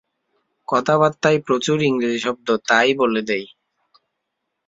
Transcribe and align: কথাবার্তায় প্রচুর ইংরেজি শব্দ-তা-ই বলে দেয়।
কথাবার্তায় 0.67 1.39
প্রচুর 1.47 1.77
ইংরেজি 1.81 2.19
শব্দ-তা-ই 2.19 2.91
বলে 2.95 3.21
দেয়। 3.21 3.47